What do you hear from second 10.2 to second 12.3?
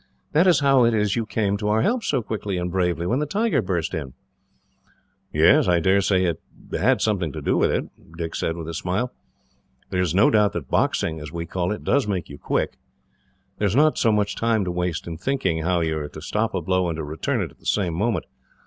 doubt that boxing, as we call it, does make